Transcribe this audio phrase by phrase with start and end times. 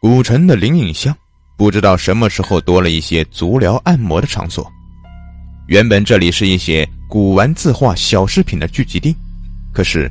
[0.00, 1.12] 古城的灵隐巷，
[1.56, 4.70] 不知道什么时候多了一些足疗按摩的场所。
[5.66, 9.12] 原本这里是一些古玩字画、小饰品的聚集地，
[9.72, 10.08] 可是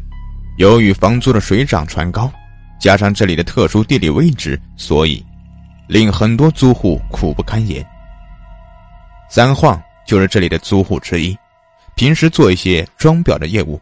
[0.57, 2.29] 由于房租的水涨船高，
[2.77, 5.25] 加上这里的特殊地理位置，所以
[5.87, 7.85] 令很多租户苦不堪言。
[9.29, 11.33] 三晃就是这里的租户之一，
[11.95, 13.79] 平时做一些装裱的业务。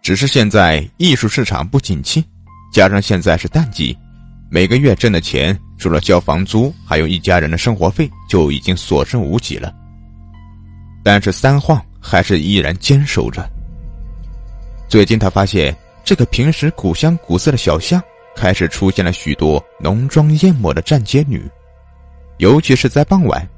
[0.00, 2.24] 只是现在艺术市场不景气，
[2.72, 3.94] 加上现在是淡季，
[4.52, 9.72] 每个月挣的钱除了交房租，还有一家人的生活费，就已经所剩无几了。
[11.04, 13.48] 但是三晃还是依然坚守着。
[14.88, 15.74] 最近他发现，
[16.04, 18.02] 这个平时古香古色的小巷，
[18.34, 21.48] 开始出现了许多浓妆艳抹的站街女，
[22.38, 23.48] 尤其是在傍晚。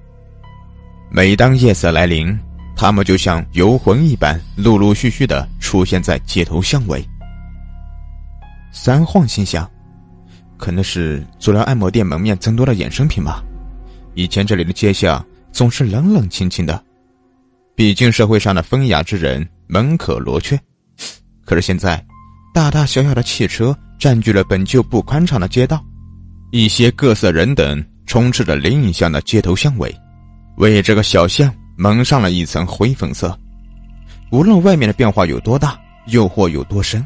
[1.10, 2.38] 每当夜色来临，
[2.76, 7.02] 他们就像游魂一般，陆陆续续的出现在街头巷尾。
[8.72, 9.68] 三晃心想，
[10.62, 13.42] 可能是足疗按摩店门面增多的衍生品吧。
[14.14, 16.80] 以前这里的街巷总是冷冷清清的。
[17.74, 20.56] 毕竟社会上的风雅之人门可罗雀，
[21.44, 22.00] 可是现在，
[22.54, 25.84] 大大小小的汽车占据了本就不宽敞的街道，
[26.52, 29.92] 一些各色人等充斥着灵隐巷的街头巷尾，
[30.58, 33.36] 为这个小巷蒙上了一层灰粉色。
[34.30, 37.04] 无论外面的变化有多大，诱惑有多深，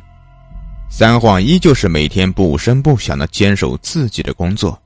[0.88, 4.80] 三晃依旧是每天不声不响的坚守自己的工作。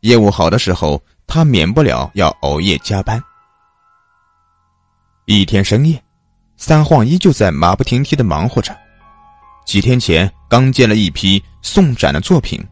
[0.00, 3.20] 业务好的时候，他免不了要熬夜加班。
[5.24, 6.00] 一天深夜，
[6.56, 8.76] 三晃依旧在马不停蹄的忙活着。
[9.64, 12.64] 几天前刚接了一批送展的作品，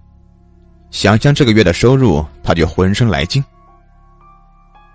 [0.92, 3.42] 想想这个月的收入，他就浑身来劲。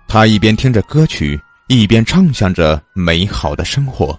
[0.08, 4.18] 他一边听着歌曲，一边畅想着美好的生活。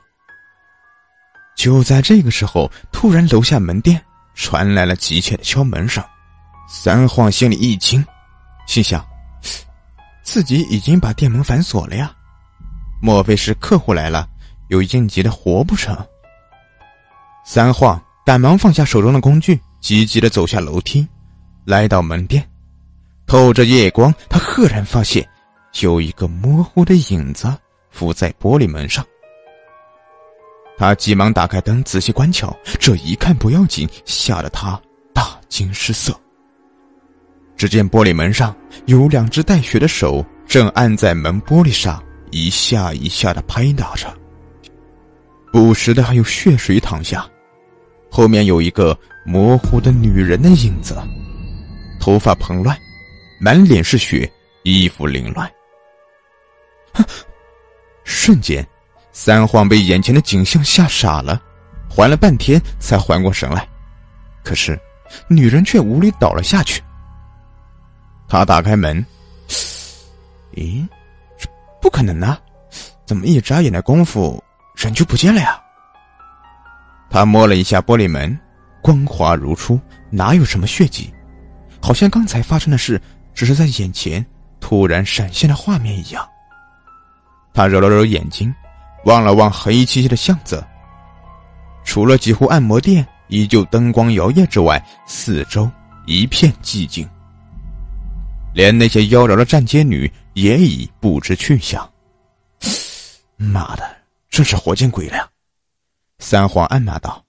[1.61, 6.03] 就在这个时候，突然楼下门店传来了急切的敲门声。
[6.67, 8.03] 三晃心里一惊，
[8.65, 9.05] 心想：
[10.23, 12.11] 自己已经把店门反锁了呀。
[12.99, 14.27] 莫非是客户来了，
[14.69, 15.95] 有应急的活不成？
[17.45, 21.07] 三晃赶忙放下手中的工具，急急的走下楼梯，
[21.63, 22.43] 来到门店。
[23.27, 25.29] 透着夜光，他赫然发现
[25.81, 27.55] 有一个模糊的影子
[27.91, 29.05] 浮在玻璃门上。
[30.81, 32.51] 他急忙打开灯，仔细观瞧。
[32.79, 34.81] 这一看不要紧，吓得他
[35.13, 36.11] 大惊失色。
[37.55, 38.55] 只见玻璃门上
[38.87, 42.03] 有两只带血的手正按在门玻璃上。
[42.31, 44.11] 一下一下的拍打着，
[45.51, 47.29] 不时的还有血水淌下，
[48.09, 50.97] 后面有一个模糊的女人的影子，
[51.99, 52.75] 头发蓬乱，
[53.39, 54.31] 满脸是血，
[54.63, 55.51] 衣服凌乱。
[58.05, 58.65] 瞬间，
[59.11, 61.41] 三晃被眼前的景象吓傻了，
[61.89, 63.67] 缓了半天才缓过神来，
[64.43, 64.79] 可是
[65.27, 66.81] 女人却无力倒了下去。
[68.27, 69.05] 他打开门，
[70.53, 70.87] 咦？
[71.81, 72.39] 不可能啊！
[73.05, 74.41] 怎么一眨眼的功夫，
[74.75, 75.61] 人就不见了呀？
[77.09, 78.39] 他摸了一下玻璃门，
[78.81, 79.77] 光滑如初，
[80.09, 81.13] 哪有什么血迹？
[81.81, 83.01] 好像刚才发生的事
[83.33, 84.25] 只是在眼前
[84.61, 86.25] 突然闪现的画面一样。
[87.53, 88.53] 他揉了揉眼睛，
[89.05, 90.63] 望了望黑漆漆的巷子，
[91.83, 95.69] 除了几户按摩店依旧灯光摇曳之外，四周
[96.05, 97.07] 一片寂静。
[98.53, 101.89] 连那些妖娆的站街女也已不知去向。
[103.37, 103.97] 妈的，
[104.29, 105.29] 这是活见鬼了！
[106.19, 107.23] 三皇暗骂道。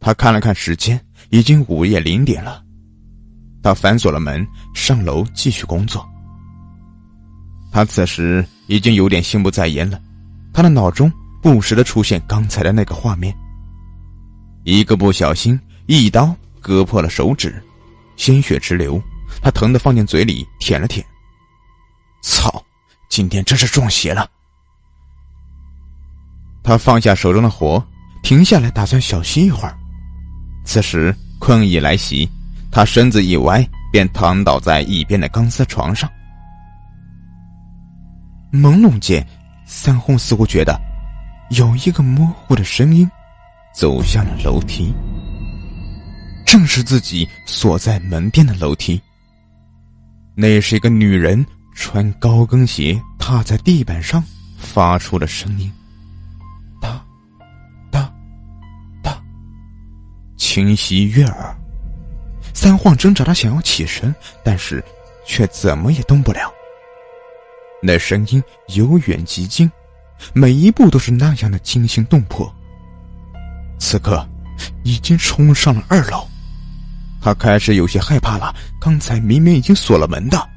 [0.00, 2.62] 他看了看时间，已经午夜零点了。
[3.62, 6.06] 他反锁了门，上楼继续工作。
[7.72, 9.98] 他此时已经有点心不在焉了，
[10.54, 13.36] 他的脑中不时的出现刚才的那个画面。
[14.62, 17.62] 一个不小心，一刀割破了手指，
[18.16, 19.02] 鲜血直流。
[19.42, 21.04] 他疼得放进嘴里舔了舔。
[22.22, 22.64] 操，
[23.08, 24.30] 今天真是中邪了。
[26.62, 27.84] 他放下手中的活，
[28.22, 29.76] 停下来打算小息一会儿。
[30.64, 32.26] 此时困意来袭，
[32.70, 36.08] 他身子一歪，便躺倒在一边的钢丝床上。
[38.52, 39.26] 朦胧间，
[39.66, 40.78] 三红似乎觉得
[41.50, 43.10] 有一个模糊的声音
[43.74, 44.94] 走向了楼梯，
[46.44, 49.00] 正是自己所在门店的楼梯。
[50.34, 51.44] 那是一个女人
[51.74, 54.22] 穿高跟鞋踏在地板上
[54.58, 55.72] 发出的声音，
[56.80, 57.04] 哒，
[57.90, 58.12] 哒，
[59.02, 59.22] 哒，
[60.36, 61.56] 清晰悦耳。
[62.52, 64.14] 三晃挣扎着想要起身，
[64.44, 64.82] 但是
[65.26, 66.52] 却怎么也动不了。
[67.86, 69.70] 那声音由远及近，
[70.32, 72.50] 每一步都是那样的惊心动魄。
[73.78, 74.26] 此刻，
[74.84, 76.26] 已经冲上了二楼。
[77.20, 78.54] 他开始有些害怕了。
[78.80, 80.48] 刚才明明已经锁了门的，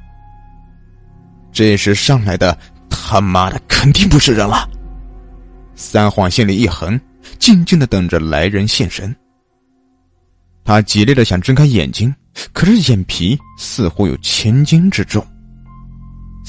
[1.52, 2.58] 这时上来的
[2.88, 4.66] 他妈的肯定不是人了。
[5.74, 6.98] 三晃心里一横，
[7.38, 9.14] 静静的等着来人现身。
[10.64, 12.14] 他极力的想睁开眼睛，
[12.54, 15.26] 可是眼皮似乎有千斤之重。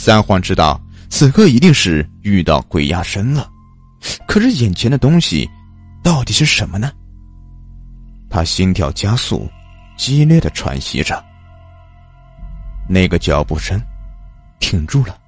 [0.01, 0.80] 三晃知道
[1.10, 3.51] 此刻一定是遇到鬼压身了，
[4.25, 5.46] 可是眼前的东西
[6.01, 6.90] 到底是什么呢？
[8.30, 9.46] 他心跳加速，
[9.98, 11.22] 激烈的喘息着。
[12.88, 13.78] 那个脚步声
[14.62, 15.19] 停住了，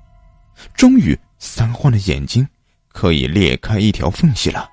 [0.73, 2.47] 终于，三晃的眼睛。
[2.93, 4.69] 可以裂开一条缝隙了。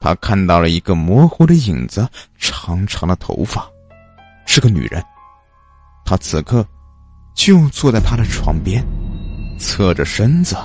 [0.00, 2.06] 他看到了一个模糊的影子，
[2.38, 3.66] 长长的头发，
[4.46, 5.02] 是个女人。
[6.04, 6.66] 她此刻
[7.36, 8.84] 就坐在他的床边，
[9.58, 10.56] 侧着身子。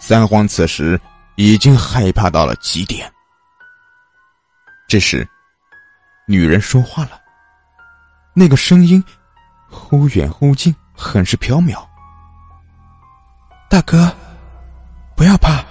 [0.00, 0.98] 三皇此时
[1.36, 3.08] 已经害怕到了极点。
[4.88, 5.28] 这时，
[6.26, 7.20] 女人说话了，
[8.34, 9.04] 那个声音
[9.68, 11.86] 忽远忽近，很是飘渺。
[13.68, 14.10] 大哥，
[15.14, 15.64] 不要怕，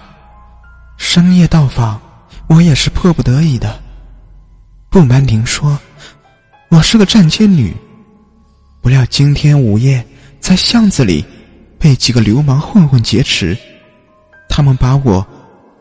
[0.96, 2.00] 深夜到访，
[2.48, 3.82] 我也是迫不得已的。
[4.90, 5.78] 不瞒您说，
[6.70, 7.76] 我是个站街女，
[8.82, 10.06] 不料今天午夜
[10.40, 11.24] 在巷子里
[11.78, 13.58] 被几个流氓混混劫持，
[14.48, 15.26] 他们把我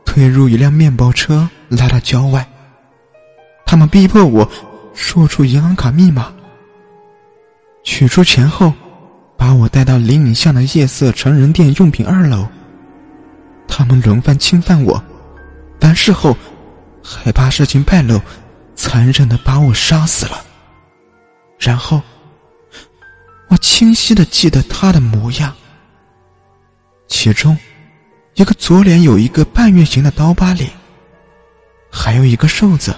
[0.05, 2.47] 推入一辆面包车，拉到郊外，
[3.65, 4.49] 他们逼迫我
[4.95, 6.33] 说出银行卡密码，
[7.85, 8.73] 取出钱后。
[9.41, 12.45] 把我带到灵隐巷的夜色成人店用品二楼。
[13.69, 15.01] 他们轮番侵犯我，
[15.81, 16.37] 完事后，
[17.05, 18.21] 害怕事情败露，
[18.75, 20.45] 残忍的把我杀死了。
[21.57, 22.03] 然后，
[23.49, 25.55] 我清晰的记得他的模样。
[27.07, 27.57] 其中，
[28.35, 30.71] 一个左脸有一个半月形的刀疤脸，
[31.91, 32.95] 还有一个瘦子，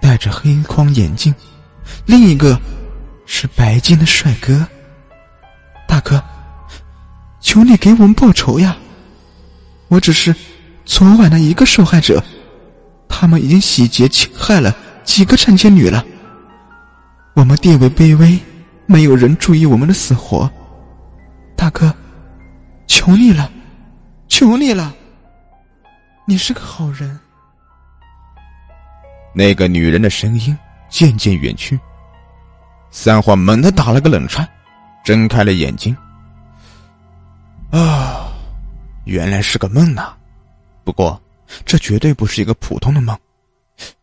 [0.00, 1.34] 戴着黑框眼镜，
[2.06, 2.60] 另一个
[3.24, 4.66] 是白净的帅哥。
[5.86, 6.22] 大哥，
[7.40, 8.76] 求你给我们报仇呀！
[9.88, 10.34] 我只是
[10.84, 12.22] 昨晚的一个受害者，
[13.08, 14.74] 他们已经洗劫侵害了
[15.04, 16.04] 几个站街女了。
[17.34, 18.38] 我们地位卑微，
[18.92, 20.50] 没有人注意我们的死活。
[21.56, 21.90] 大哥，
[22.86, 23.50] 求你了，
[24.28, 24.94] 求你了！
[26.26, 27.18] 你是个好人。
[29.34, 30.54] 那个女人的声音
[30.90, 31.80] 渐渐远去，
[32.90, 34.46] 三花猛地打了个冷颤。
[35.02, 35.96] 睁开了眼睛，
[37.70, 38.30] 啊，
[39.04, 40.14] 原来是个梦呐！
[40.84, 41.20] 不过，
[41.64, 43.18] 这绝对不是一个普通的梦，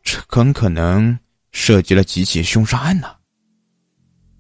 [0.04, 1.18] 这很可能
[1.52, 3.08] 涉及了几起凶杀案呢。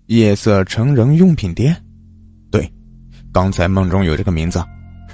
[0.10, 1.76] 夜色成人用品店，
[2.50, 2.68] 对，
[3.32, 4.60] 刚才梦中有这个名字，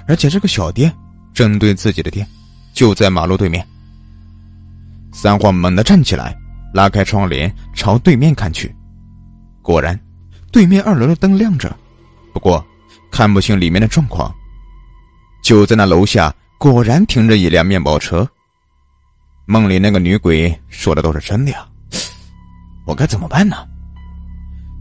[0.08, 0.90] 而且这个小店
[1.34, 2.26] 正对自己的店，
[2.72, 3.62] 就在马路对面。
[5.12, 6.34] 三晃猛地站起来，
[6.72, 8.74] 拉开窗帘，朝对面看去，
[9.60, 9.98] 果然。
[10.50, 11.76] 对面二楼的灯亮着，
[12.32, 12.64] 不过
[13.10, 14.34] 看不清里面的状况。
[15.42, 18.26] 就在那楼下，果然停着一辆面包车。
[19.44, 21.68] 梦里那个女鬼说的都是真的呀，
[22.86, 23.56] 我该怎么办呢？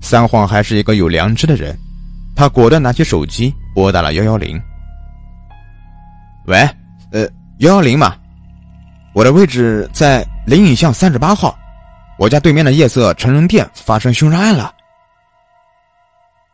[0.06, 1.76] 三晃还是一个有良知的人，
[2.36, 4.62] 他果断拿起手机拨打了幺幺零。
[6.46, 6.58] 喂，
[7.10, 8.16] 呃，幺幺零嘛，
[9.16, 11.58] 我的位置在灵隐巷三十八号，
[12.20, 14.72] 我家对面的夜色成人店发生凶杀案了。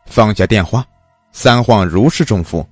[0.06, 0.82] 放下电话，
[1.30, 2.66] 三晃如释重负。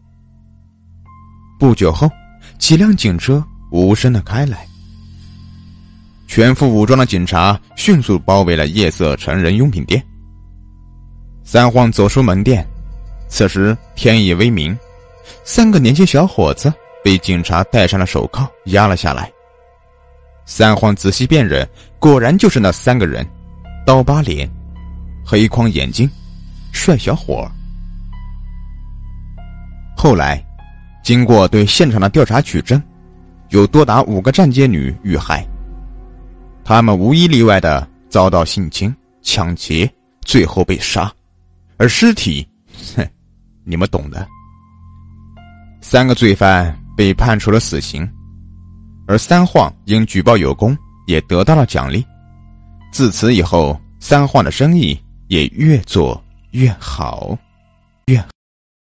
[1.59, 2.11] 不久后，
[2.57, 4.67] 几辆警车无声的开来，
[6.27, 10.03] 全副武装的警察迅速包围了夜色成人用品店。
[11.53, 12.65] 三晃走出门店，
[13.27, 14.79] 此时天已微明，
[15.43, 19.29] 三个年轻小伙子被警察戴上了手铐，压了下来。
[20.47, 23.27] 三晃仔细辨认，果然就是那三个人：
[23.85, 24.49] 刀疤脸，
[25.27, 26.09] 黑框眼睛。
[26.71, 27.51] 帅小伙。
[29.97, 30.41] 后来，
[31.03, 32.81] 经过对现场的调查取证，
[33.49, 35.45] 有多达五个站街女遇害，
[36.63, 41.13] 他们无一例外的遭到性侵、抢劫，最后被杀，
[41.81, 42.47] 而尸体，
[42.95, 43.09] 哼，
[43.65, 44.29] 你们懂的。
[45.81, 48.07] 三个罪犯被判处了死刑，
[49.09, 52.05] 而三晃因举报有功，也得到了奖励。
[52.93, 56.23] 自此以后，三晃的生意也越做。
[56.51, 57.35] 越好，
[58.09, 58.23] 越。